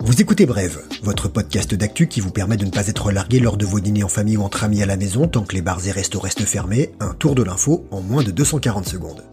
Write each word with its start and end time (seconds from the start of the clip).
Vous 0.00 0.20
écoutez 0.20 0.46
Brève, 0.46 0.80
votre 1.02 1.28
podcast 1.28 1.74
d'actu 1.74 2.06
qui 2.06 2.20
vous 2.20 2.30
permet 2.30 2.56
de 2.56 2.64
ne 2.64 2.70
pas 2.70 2.86
être 2.86 3.10
largué 3.10 3.40
lors 3.40 3.56
de 3.56 3.66
vos 3.66 3.80
dîners 3.80 4.04
en 4.04 4.08
famille 4.08 4.36
ou 4.36 4.42
entre 4.42 4.64
amis 4.64 4.82
à 4.82 4.86
la 4.86 4.96
maison 4.96 5.26
tant 5.26 5.42
que 5.42 5.54
les 5.54 5.62
bars 5.62 5.86
et 5.86 5.90
restos 5.90 6.20
restent 6.20 6.44
fermés. 6.44 6.92
Un 7.00 7.14
tour 7.14 7.34
de 7.34 7.42
l'info 7.42 7.86
en 7.90 8.00
moins 8.00 8.22
de 8.22 8.30
240 8.30 8.86
secondes. 8.86 9.24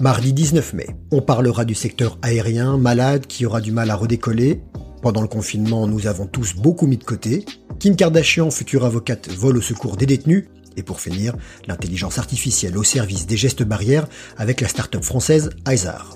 Mardi 0.00 0.32
19 0.32 0.74
mai, 0.74 0.86
on 1.12 1.20
parlera 1.20 1.64
du 1.64 1.74
secteur 1.74 2.18
aérien, 2.22 2.78
malade, 2.78 3.26
qui 3.26 3.46
aura 3.46 3.60
du 3.60 3.72
mal 3.72 3.90
à 3.90 3.96
redécoller. 3.96 4.62
Pendant 5.02 5.22
le 5.22 5.28
confinement, 5.28 5.86
nous 5.86 6.06
avons 6.06 6.26
tous 6.26 6.54
beaucoup 6.56 6.86
mis 6.86 6.96
de 6.98 7.04
côté. 7.04 7.44
Kim 7.78 7.94
Kardashian, 7.94 8.50
future 8.50 8.84
avocate, 8.84 9.28
vole 9.28 9.58
au 9.58 9.62
secours 9.62 9.96
des 9.96 10.06
détenus. 10.06 10.46
Et 10.78 10.84
pour 10.84 11.00
finir, 11.00 11.34
l'intelligence 11.66 12.18
artificielle 12.18 12.78
au 12.78 12.84
service 12.84 13.26
des 13.26 13.36
gestes 13.36 13.64
barrières 13.64 14.06
avec 14.36 14.60
la 14.60 14.68
start-up 14.68 15.02
française 15.02 15.50
Izar. 15.68 16.14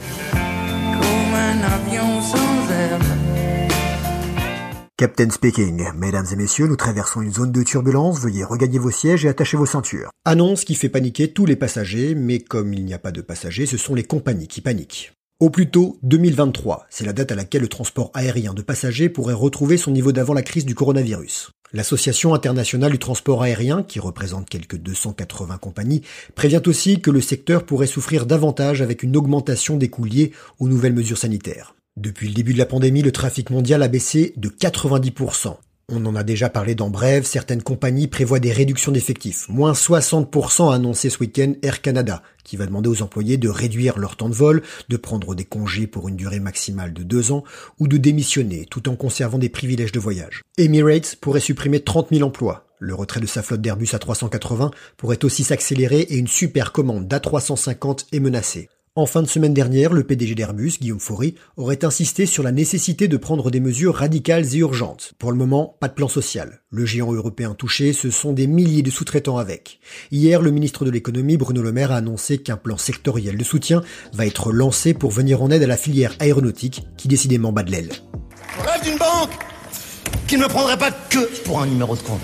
Captain 4.96 5.30
speaking. 5.30 5.84
Mesdames 5.96 6.26
et 6.30 6.36
messieurs, 6.36 6.68
nous 6.68 6.76
traversons 6.76 7.22
une 7.22 7.32
zone 7.32 7.50
de 7.50 7.64
turbulence. 7.64 8.20
Veuillez 8.20 8.44
regagner 8.44 8.78
vos 8.78 8.92
sièges 8.92 9.24
et 9.24 9.28
attacher 9.28 9.56
vos 9.56 9.66
ceintures. 9.66 10.10
Annonce 10.24 10.64
qui 10.64 10.76
fait 10.76 10.88
paniquer 10.88 11.32
tous 11.32 11.44
les 11.44 11.56
passagers, 11.56 12.14
mais 12.14 12.38
comme 12.38 12.72
il 12.72 12.84
n'y 12.84 12.94
a 12.94 13.00
pas 13.00 13.10
de 13.10 13.20
passagers, 13.20 13.66
ce 13.66 13.76
sont 13.76 13.96
les 13.96 14.04
compagnies 14.04 14.46
qui 14.46 14.60
paniquent. 14.60 15.12
Au 15.40 15.50
plus 15.50 15.70
tôt 15.70 15.98
2023, 16.04 16.86
c'est 16.88 17.04
la 17.04 17.12
date 17.12 17.32
à 17.32 17.34
laquelle 17.34 17.62
le 17.62 17.68
transport 17.68 18.12
aérien 18.14 18.54
de 18.54 18.62
passagers 18.62 19.08
pourrait 19.08 19.34
retrouver 19.34 19.76
son 19.76 19.90
niveau 19.90 20.12
d'avant 20.12 20.34
la 20.34 20.42
crise 20.42 20.66
du 20.66 20.76
coronavirus. 20.76 21.50
L'Association 21.74 22.34
internationale 22.34 22.92
du 22.92 22.98
transport 22.98 23.42
aérien, 23.42 23.82
qui 23.82 23.98
représente 23.98 24.48
quelques 24.48 24.76
280 24.76 25.56
compagnies, 25.56 26.02
prévient 26.34 26.60
aussi 26.66 27.00
que 27.00 27.10
le 27.10 27.22
secteur 27.22 27.64
pourrait 27.64 27.86
souffrir 27.86 28.26
davantage 28.26 28.82
avec 28.82 29.02
une 29.02 29.16
augmentation 29.16 29.76
des 29.78 29.88
coûts 29.88 30.04
liés 30.04 30.32
aux 30.58 30.68
nouvelles 30.68 30.92
mesures 30.92 31.16
sanitaires. 31.18 31.74
Depuis 31.96 32.28
le 32.28 32.34
début 32.34 32.52
de 32.52 32.58
la 32.58 32.66
pandémie, 32.66 33.02
le 33.02 33.12
trafic 33.12 33.50
mondial 33.50 33.82
a 33.82 33.88
baissé 33.88 34.34
de 34.36 34.50
90%. 34.50 35.56
On 35.88 36.06
en 36.06 36.14
a 36.14 36.22
déjà 36.22 36.48
parlé 36.48 36.74
dans 36.74 36.88
Brève, 36.88 37.24
certaines 37.24 37.62
compagnies 37.62 38.06
prévoient 38.06 38.38
des 38.38 38.52
réductions 38.52 38.92
d'effectifs. 38.92 39.46
Moins 39.48 39.72
60% 39.72 40.70
a 40.70 40.74
annoncé 40.74 41.10
ce 41.10 41.18
week-end 41.18 41.52
Air 41.62 41.82
Canada, 41.82 42.22
qui 42.44 42.56
va 42.56 42.66
demander 42.66 42.88
aux 42.88 43.02
employés 43.02 43.36
de 43.36 43.48
réduire 43.48 43.98
leur 43.98 44.16
temps 44.16 44.28
de 44.28 44.34
vol, 44.34 44.62
de 44.88 44.96
prendre 44.96 45.34
des 45.34 45.44
congés 45.44 45.86
pour 45.86 46.08
une 46.08 46.16
durée 46.16 46.40
maximale 46.40 46.92
de 46.92 47.02
deux 47.02 47.32
ans, 47.32 47.44
ou 47.78 47.88
de 47.88 47.96
démissionner 47.96 48.66
tout 48.70 48.88
en 48.88 48.96
conservant 48.96 49.38
des 49.38 49.48
privilèges 49.48 49.92
de 49.92 50.00
voyage. 50.00 50.42
Emirates 50.58 51.16
pourrait 51.20 51.40
supprimer 51.40 51.80
30 51.80 52.08
000 52.10 52.26
emplois. 52.26 52.66
Le 52.78 52.94
retrait 52.94 53.20
de 53.20 53.26
sa 53.26 53.42
flotte 53.42 53.60
d'Airbus 53.60 53.86
A380 53.86 54.72
pourrait 54.96 55.24
aussi 55.24 55.44
s'accélérer 55.44 56.00
et 56.00 56.16
une 56.16 56.26
super 56.26 56.72
commande 56.72 57.06
d'A350 57.06 58.06
est 58.12 58.20
menacée. 58.20 58.68
En 58.94 59.06
fin 59.06 59.22
de 59.22 59.26
semaine 59.26 59.54
dernière, 59.54 59.94
le 59.94 60.04
PDG 60.04 60.34
d'Airbus, 60.34 60.72
Guillaume 60.78 61.00
Faury, 61.00 61.34
aurait 61.56 61.82
insisté 61.82 62.26
sur 62.26 62.42
la 62.42 62.52
nécessité 62.52 63.08
de 63.08 63.16
prendre 63.16 63.50
des 63.50 63.58
mesures 63.58 63.94
radicales 63.94 64.54
et 64.54 64.58
urgentes. 64.58 65.14
Pour 65.18 65.32
le 65.32 65.38
moment, 65.38 65.78
pas 65.80 65.88
de 65.88 65.94
plan 65.94 66.08
social. 66.08 66.60
Le 66.68 66.84
géant 66.84 67.10
européen 67.10 67.54
touché, 67.54 67.94
ce 67.94 68.10
sont 68.10 68.34
des 68.34 68.46
milliers 68.46 68.82
de 68.82 68.90
sous-traitants 68.90 69.38
avec. 69.38 69.80
Hier, 70.10 70.42
le 70.42 70.50
ministre 70.50 70.84
de 70.84 70.90
l'économie, 70.90 71.38
Bruno 71.38 71.62
Le 71.62 71.72
Maire, 71.72 71.90
a 71.90 71.96
annoncé 71.96 72.36
qu'un 72.36 72.58
plan 72.58 72.76
sectoriel 72.76 73.38
de 73.38 73.44
soutien 73.44 73.80
va 74.12 74.26
être 74.26 74.52
lancé 74.52 74.92
pour 74.92 75.10
venir 75.10 75.42
en 75.42 75.50
aide 75.50 75.62
à 75.62 75.66
la 75.66 75.78
filière 75.78 76.14
aéronautique 76.20 76.82
qui 76.98 77.08
décidément 77.08 77.50
bat 77.50 77.62
de 77.62 77.70
l'aile. 77.70 77.92
Rêve 78.58 78.82
d'une 78.84 78.98
banque 78.98 79.32
qui 80.28 80.36
ne 80.36 80.42
me 80.42 80.48
prendrait 80.48 80.76
pas 80.76 80.90
que 80.90 81.42
pour 81.44 81.62
un 81.62 81.66
numéro 81.66 81.96
de 81.96 82.02
compte. 82.02 82.20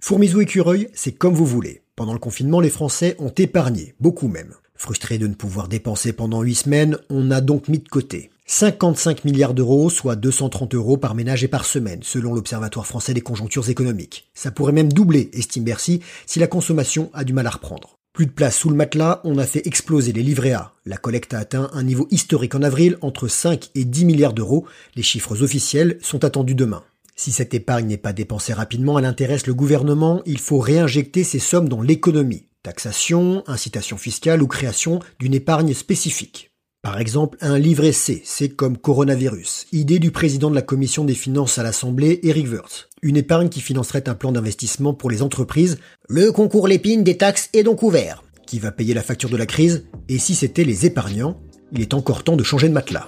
Fourmisou 0.00 0.40
écureuil, 0.40 0.86
c'est 0.94 1.10
comme 1.10 1.34
vous 1.34 1.46
voulez. 1.46 1.82
Pendant 1.96 2.12
le 2.12 2.20
confinement, 2.20 2.60
les 2.60 2.70
Français 2.70 3.16
ont 3.18 3.32
épargné, 3.36 3.96
beaucoup 3.98 4.28
même. 4.28 4.54
Frustré 4.76 5.18
de 5.18 5.26
ne 5.26 5.34
pouvoir 5.34 5.68
dépenser 5.68 6.12
pendant 6.12 6.42
8 6.42 6.54
semaines, 6.54 6.98
on 7.08 7.30
a 7.30 7.40
donc 7.40 7.68
mis 7.68 7.78
de 7.78 7.88
côté 7.88 8.30
55 8.46 9.24
milliards 9.24 9.54
d'euros, 9.54 9.88
soit 9.88 10.16
230 10.16 10.74
euros 10.74 10.98
par 10.98 11.14
ménage 11.14 11.44
et 11.44 11.48
par 11.48 11.64
semaine, 11.64 12.00
selon 12.02 12.34
l'Observatoire 12.34 12.86
français 12.86 13.14
des 13.14 13.22
conjonctures 13.22 13.70
économiques. 13.70 14.28
Ça 14.34 14.50
pourrait 14.50 14.72
même 14.72 14.92
doubler, 14.92 15.30
estime 15.32 15.64
Bercy, 15.64 16.00
si 16.26 16.38
la 16.38 16.46
consommation 16.46 17.10
a 17.14 17.24
du 17.24 17.32
mal 17.32 17.46
à 17.46 17.50
reprendre. 17.50 17.96
Plus 18.12 18.26
de 18.26 18.30
place 18.30 18.56
sous 18.56 18.68
le 18.68 18.76
matelas, 18.76 19.22
on 19.24 19.38
a 19.38 19.46
fait 19.46 19.66
exploser 19.66 20.12
les 20.12 20.22
livrets 20.22 20.52
A. 20.52 20.72
La 20.84 20.98
collecte 20.98 21.32
a 21.34 21.38
atteint 21.38 21.70
un 21.72 21.82
niveau 21.82 22.06
historique 22.10 22.54
en 22.54 22.62
avril, 22.62 22.98
entre 23.00 23.28
5 23.28 23.70
et 23.74 23.84
10 23.84 24.04
milliards 24.04 24.34
d'euros. 24.34 24.66
Les 24.94 25.02
chiffres 25.02 25.42
officiels 25.42 25.98
sont 26.02 26.24
attendus 26.24 26.54
demain. 26.54 26.84
Si 27.16 27.32
cette 27.32 27.54
épargne 27.54 27.86
n'est 27.86 27.96
pas 27.96 28.12
dépensée 28.12 28.52
rapidement, 28.52 28.98
elle 28.98 29.04
intéresse 29.04 29.46
le 29.46 29.54
gouvernement, 29.54 30.22
il 30.26 30.38
faut 30.38 30.58
réinjecter 30.58 31.24
ces 31.24 31.38
sommes 31.38 31.68
dans 31.68 31.80
l'économie. 31.80 32.46
Taxation, 32.64 33.44
incitation 33.46 33.98
fiscale 33.98 34.42
ou 34.42 34.46
création 34.46 34.98
d'une 35.20 35.34
épargne 35.34 35.74
spécifique. 35.74 36.50
Par 36.80 36.98
exemple, 36.98 37.36
un 37.42 37.58
livret 37.58 37.92
C, 37.92 38.22
c'est 38.24 38.48
comme 38.48 38.78
coronavirus. 38.78 39.66
Idée 39.72 39.98
du 39.98 40.10
président 40.10 40.48
de 40.48 40.54
la 40.54 40.62
commission 40.62 41.04
des 41.04 41.14
finances 41.14 41.58
à 41.58 41.62
l'Assemblée, 41.62 42.20
Eric 42.22 42.50
Wirtz. 42.50 42.88
Une 43.02 43.18
épargne 43.18 43.50
qui 43.50 43.60
financerait 43.60 44.08
un 44.08 44.14
plan 44.14 44.32
d'investissement 44.32 44.94
pour 44.94 45.10
les 45.10 45.20
entreprises. 45.20 45.76
Le 46.08 46.32
concours 46.32 46.66
l'épine 46.66 47.04
des 47.04 47.18
taxes 47.18 47.50
est 47.52 47.64
donc 47.64 47.82
ouvert. 47.82 48.24
Qui 48.46 48.60
va 48.60 48.72
payer 48.72 48.94
la 48.94 49.02
facture 49.02 49.28
de 49.28 49.36
la 49.36 49.44
crise? 49.44 49.84
Et 50.08 50.18
si 50.18 50.34
c'était 50.34 50.64
les 50.64 50.86
épargnants? 50.86 51.38
Il 51.70 51.82
est 51.82 51.92
encore 51.92 52.24
temps 52.24 52.36
de 52.36 52.44
changer 52.44 52.70
de 52.70 52.72
matelas. 52.72 53.06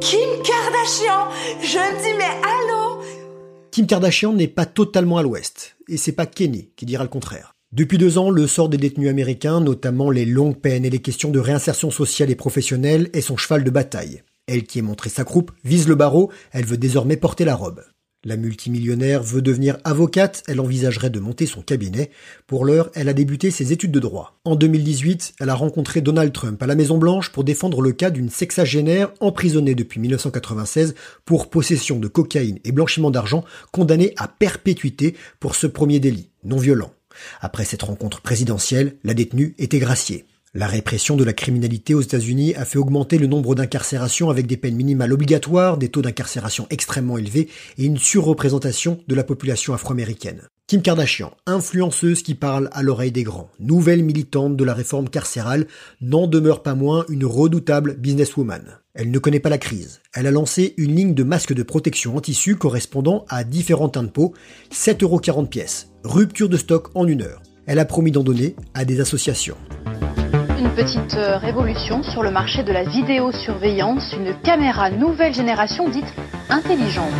Kim 0.00 0.30
Kardashian 0.44 1.26
Je 1.60 1.78
me 1.78 2.02
dis 2.04 2.16
mais 2.16 2.30
allô? 2.46 3.02
Kim 3.72 3.88
Kardashian 3.88 4.34
n'est 4.34 4.46
pas 4.46 4.66
totalement 4.66 5.18
à 5.18 5.24
l'ouest. 5.24 5.74
Et 5.88 5.96
c'est 5.96 6.12
pas 6.12 6.26
Kenny 6.26 6.70
qui 6.76 6.86
dira 6.86 7.02
le 7.02 7.10
contraire. 7.10 7.54
Depuis 7.70 7.98
deux 7.98 8.16
ans, 8.16 8.30
le 8.30 8.46
sort 8.46 8.70
des 8.70 8.78
détenus 8.78 9.10
américains, 9.10 9.60
notamment 9.60 10.10
les 10.10 10.24
longues 10.24 10.56
peines 10.56 10.86
et 10.86 10.90
les 10.90 11.00
questions 11.00 11.30
de 11.30 11.38
réinsertion 11.38 11.90
sociale 11.90 12.30
et 12.30 12.34
professionnelle, 12.34 13.10
est 13.12 13.20
son 13.20 13.36
cheval 13.36 13.62
de 13.62 13.70
bataille. 13.70 14.22
Elle 14.46 14.64
qui 14.64 14.78
est 14.78 14.82
montré 14.82 15.10
sa 15.10 15.24
croupe 15.24 15.52
vise 15.64 15.86
le 15.86 15.94
barreau, 15.94 16.32
elle 16.52 16.64
veut 16.64 16.78
désormais 16.78 17.18
porter 17.18 17.44
la 17.44 17.54
robe. 17.54 17.82
La 18.24 18.38
multimillionnaire 18.38 19.22
veut 19.22 19.42
devenir 19.42 19.76
avocate, 19.84 20.42
elle 20.48 20.60
envisagerait 20.60 21.10
de 21.10 21.20
monter 21.20 21.44
son 21.44 21.60
cabinet. 21.60 22.10
Pour 22.46 22.64
l'heure, 22.64 22.90
elle 22.94 23.10
a 23.10 23.12
débuté 23.12 23.50
ses 23.50 23.70
études 23.70 23.92
de 23.92 24.00
droit. 24.00 24.40
En 24.44 24.56
2018, 24.56 25.34
elle 25.38 25.50
a 25.50 25.54
rencontré 25.54 26.00
Donald 26.00 26.32
Trump 26.32 26.60
à 26.62 26.66
la 26.66 26.74
Maison 26.74 26.96
Blanche 26.96 27.30
pour 27.30 27.44
défendre 27.44 27.82
le 27.82 27.92
cas 27.92 28.10
d'une 28.10 28.30
sexagénaire 28.30 29.12
emprisonnée 29.20 29.74
depuis 29.74 30.00
1996 30.00 30.94
pour 31.26 31.50
possession 31.50 31.98
de 31.98 32.08
cocaïne 32.08 32.60
et 32.64 32.72
blanchiment 32.72 33.10
d'argent, 33.10 33.44
condamnée 33.72 34.14
à 34.16 34.26
perpétuité 34.26 35.14
pour 35.38 35.54
ce 35.54 35.66
premier 35.66 36.00
délit, 36.00 36.30
non 36.44 36.56
violent. 36.56 36.90
Après 37.40 37.64
cette 37.64 37.82
rencontre 37.82 38.20
présidentielle, 38.20 38.96
la 39.04 39.14
détenue 39.14 39.54
était 39.58 39.78
graciée. 39.78 40.26
La 40.54 40.66
répression 40.66 41.14
de 41.14 41.24
la 41.24 41.34
criminalité 41.34 41.94
aux 41.94 42.00
États-Unis 42.00 42.54
a 42.54 42.64
fait 42.64 42.78
augmenter 42.78 43.18
le 43.18 43.26
nombre 43.26 43.54
d'incarcérations 43.54 44.30
avec 44.30 44.46
des 44.46 44.56
peines 44.56 44.76
minimales 44.76 45.12
obligatoires, 45.12 45.76
des 45.76 45.90
taux 45.90 46.00
d'incarcération 46.00 46.66
extrêmement 46.70 47.18
élevés 47.18 47.48
et 47.76 47.84
une 47.84 47.98
surreprésentation 47.98 48.98
de 49.06 49.14
la 49.14 49.24
population 49.24 49.74
afro-américaine. 49.74 50.48
Kim 50.66 50.80
Kardashian, 50.80 51.32
influenceuse 51.46 52.22
qui 52.22 52.34
parle 52.34 52.70
à 52.72 52.82
l'oreille 52.82 53.12
des 53.12 53.24
grands, 53.24 53.50
nouvelle 53.60 54.02
militante 54.02 54.56
de 54.56 54.64
la 54.64 54.74
réforme 54.74 55.10
carcérale, 55.10 55.66
n'en 56.00 56.26
demeure 56.26 56.62
pas 56.62 56.74
moins 56.74 57.04
une 57.08 57.24
redoutable 57.24 57.94
businesswoman. 57.96 58.78
Elle 58.94 59.10
ne 59.10 59.18
connaît 59.18 59.40
pas 59.40 59.50
la 59.50 59.58
crise. 59.58 60.00
Elle 60.12 60.26
a 60.26 60.30
lancé 60.30 60.74
une 60.76 60.94
ligne 60.94 61.14
de 61.14 61.22
masques 61.22 61.54
de 61.54 61.62
protection 61.62 62.16
en 62.16 62.20
tissu 62.20 62.56
correspondant 62.56 63.26
à 63.28 63.44
différents 63.44 63.88
teintes 63.88 64.06
de 64.06 64.10
peau, 64.10 64.34
7,40€ 64.72 65.46
pièces. 65.46 65.87
Rupture 66.04 66.48
de 66.48 66.56
stock 66.56 66.90
en 66.94 67.06
une 67.08 67.22
heure. 67.22 67.42
Elle 67.66 67.80
a 67.80 67.84
promis 67.84 68.12
d'en 68.12 68.22
donner 68.22 68.54
à 68.72 68.84
des 68.84 69.00
associations. 69.00 69.56
Une 70.58 70.70
petite 70.70 71.14
euh, 71.14 71.38
révolution 71.38 72.04
sur 72.04 72.22
le 72.22 72.30
marché 72.30 72.62
de 72.62 72.72
la 72.72 72.84
vidéosurveillance, 72.84 74.14
une 74.16 74.34
caméra 74.42 74.90
nouvelle 74.90 75.34
génération 75.34 75.88
dite 75.88 76.06
intelligente. 76.48 77.12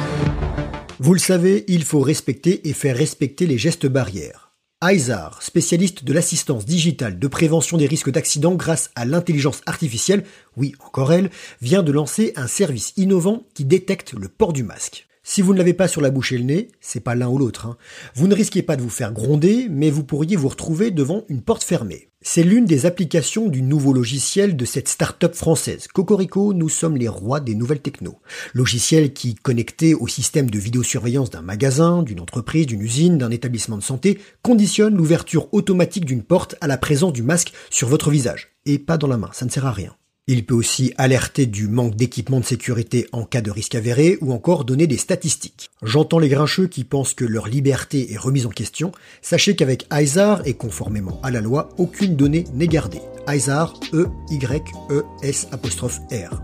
Vous 1.01 1.13
le 1.13 1.19
savez, 1.19 1.65
il 1.67 1.83
faut 1.85 2.01
respecter 2.01 2.69
et 2.69 2.73
faire 2.73 2.97
respecter 2.97 3.47
les 3.47 3.59
gestes 3.59 3.87
barrières. 3.87 4.53
IZAR, 4.83 5.43
spécialiste 5.43 6.05
de 6.05 6.13
l'assistance 6.13 6.65
digitale 6.65 7.19
de 7.19 7.27
prévention 7.27 7.79
des 7.79 7.87
risques 7.87 8.13
d'accident 8.13 8.55
grâce 8.55 8.91
à 8.95 9.05
l'intelligence 9.05 9.61
artificielle, 9.67 10.25
oui 10.57 10.73
encore 10.87 11.13
elle, 11.13 11.31
vient 11.61 11.83
de 11.83 11.91
lancer 11.91 12.33
un 12.37 12.47
service 12.47 12.93
innovant 12.97 13.43
qui 13.55 13.65
détecte 13.65 14.13
le 14.13 14.29
port 14.29 14.53
du 14.53 14.63
masque. 14.63 15.08
Si 15.31 15.43
vous 15.43 15.53
ne 15.53 15.59
l'avez 15.59 15.75
pas 15.75 15.89
sur 15.89 16.01
la 16.01 16.09
bouche 16.09 16.33
et 16.33 16.39
le 16.39 16.45
nez, 16.45 16.69
c'est 16.81 17.01
pas 17.01 17.15
l'un 17.15 17.29
ou 17.29 17.37
l'autre. 17.37 17.67
Hein. 17.67 17.77
Vous 18.15 18.29
ne 18.29 18.35
risquez 18.35 18.63
pas 18.63 18.77
de 18.77 18.81
vous 18.81 18.89
faire 18.89 19.13
gronder, 19.13 19.67
mais 19.69 19.91
vous 19.91 20.03
pourriez 20.03 20.37
vous 20.37 20.49
retrouver 20.49 20.91
devant 20.91 21.25
une 21.29 21.43
porte 21.43 21.63
fermée. 21.63 22.09
C'est 22.23 22.43
l'une 22.43 22.65
des 22.65 22.87
applications 22.87 23.51
du 23.51 23.61
nouveau 23.61 23.93
logiciel 23.93 24.57
de 24.57 24.65
cette 24.65 24.89
start-up 24.89 25.35
française. 25.35 25.87
Cocorico, 25.89 26.55
nous 26.55 26.71
sommes 26.71 26.97
les 26.97 27.09
rois 27.09 27.41
des 27.41 27.55
nouvelles 27.55 27.83
techno. 27.83 28.21
Logiciel 28.55 29.13
qui, 29.13 29.35
connecté 29.35 29.95
au 29.95 30.09
système 30.09 30.49
de 30.49 30.59
vidéosurveillance 30.59 31.29
d'un 31.29 31.43
magasin, 31.43 32.03
d'une 32.03 32.21
entreprise, 32.21 32.65
d'une 32.65 32.81
usine, 32.81 33.19
d'un 33.19 33.31
établissement 33.31 33.77
de 33.77 33.83
santé, 33.83 34.21
conditionne 34.41 34.97
l'ouverture 34.97 35.53
automatique 35.53 36.07
d'une 36.07 36.23
porte 36.23 36.55
à 36.63 36.67
la 36.67 36.79
présence 36.79 37.13
du 37.13 37.23
masque 37.23 37.53
sur 37.69 37.89
votre 37.89 38.09
visage. 38.09 38.53
Et 38.65 38.79
pas 38.79 38.97
dans 38.97 39.09
la 39.09 39.19
main, 39.19 39.29
ça 39.35 39.45
ne 39.45 39.51
sert 39.51 39.67
à 39.67 39.73
rien. 39.73 39.95
Il 40.31 40.45
peut 40.45 40.55
aussi 40.55 40.93
alerter 40.99 41.47
du 41.47 41.69
manque 41.69 41.97
d'équipement 41.97 42.39
de 42.39 42.45
sécurité 42.45 43.09
en 43.13 43.25
cas 43.25 43.41
de 43.41 43.51
risque 43.51 43.75
avéré 43.75 44.19
ou 44.21 44.35
encore 44.35 44.67
donner 44.67 44.87
des 44.87 44.99
statistiques. 44.99 45.71
J'entends 45.83 46.19
les 46.19 46.29
grincheux 46.29 46.67
qui 46.67 46.85
pensent 46.85 47.15
que 47.15 47.25
leur 47.25 47.49
liberté 47.49 48.13
est 48.13 48.19
remise 48.19 48.45
en 48.45 48.51
question. 48.51 48.93
Sachez 49.23 49.57
qu'avec 49.57 49.87
ISAR 49.91 50.47
et 50.47 50.53
conformément 50.53 51.19
à 51.23 51.31
la 51.31 51.41
loi, 51.41 51.71
aucune 51.79 52.15
donnée 52.15 52.45
n'est 52.53 52.69
gardée. 52.69 53.01
ISAR, 53.27 53.73
E-Y-E-S 53.95 55.49
apostrophe 55.51 56.01
R. 56.13 56.43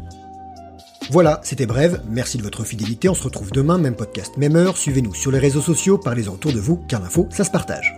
Voilà, 1.11 1.43
c'était 1.45 1.67
bref, 1.67 2.01
merci 2.09 2.39
de 2.39 2.43
votre 2.43 2.65
fidélité, 2.65 3.11
on 3.11 3.15
se 3.15 3.25
retrouve 3.25 3.53
demain, 3.53 3.77
même 3.77 3.97
podcast, 3.97 4.39
même 4.39 4.57
heure, 4.57 4.79
suivez-nous 4.79 5.15
sur 5.15 5.31
les 5.31 5.39
réseaux 5.39 5.61
sociaux, 5.61 5.99
parlez-en 5.99 6.33
autour 6.33 6.55
de 6.55 6.61
vous, 6.61 6.77
car 6.89 7.03
l'info, 7.03 7.29
ça 7.31 7.45
se 7.45 7.51
partage. 7.51 7.95